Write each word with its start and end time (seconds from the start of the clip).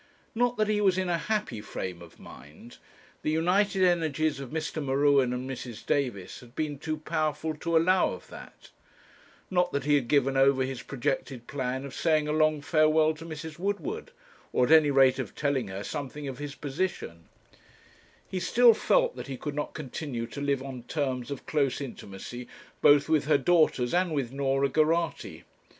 Not 0.33 0.57
that 0.57 0.67
he 0.67 0.81
was 0.81 0.97
in 0.97 1.09
a 1.09 1.19
happy 1.19 1.61
frame 1.61 2.01
of 2.01 2.17
mind; 2.19 2.79
the 3.21 3.29
united 3.29 3.83
energies 3.83 4.39
of 4.39 4.49
Mr. 4.49 4.83
M'Ruen 4.83 5.31
and 5.31 5.47
Mrs. 5.47 5.85
Davis 5.85 6.39
had 6.39 6.55
been 6.55 6.79
too 6.79 6.97
powerful 6.97 7.53
to 7.57 7.77
allow 7.77 8.09
of 8.13 8.27
that; 8.29 8.71
not 9.51 9.71
that 9.71 9.83
he 9.85 9.93
had 9.93 10.07
given 10.07 10.35
over 10.35 10.63
his 10.63 10.81
projected 10.81 11.45
plan 11.45 11.85
of 11.85 11.93
saying 11.93 12.27
a 12.27 12.31
long 12.31 12.61
farewell 12.61 13.13
to 13.13 13.25
Mrs. 13.27 13.59
Woodward, 13.59 14.09
or 14.51 14.65
at 14.65 14.71
any 14.71 14.89
rate 14.89 15.19
of 15.19 15.35
telling 15.35 15.67
her 15.67 15.83
something 15.83 16.27
of 16.27 16.39
his 16.39 16.55
position; 16.55 17.25
he 18.27 18.39
still 18.39 18.73
felt 18.73 19.15
that 19.15 19.27
he 19.27 19.37
could 19.37 19.53
not 19.53 19.75
continue 19.75 20.25
to 20.25 20.41
live 20.41 20.63
on 20.63 20.81
terms 20.81 21.29
of 21.29 21.45
close 21.45 21.79
intimacy 21.79 22.47
both 22.81 23.07
with 23.07 23.25
her 23.25 23.37
daughters 23.37 23.93
and 23.93 24.15
with 24.15 24.31
Norah 24.31 24.69
Geraghty. 24.69 25.43